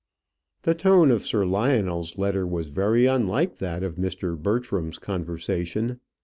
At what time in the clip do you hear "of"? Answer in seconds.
1.11-1.21, 3.83-3.97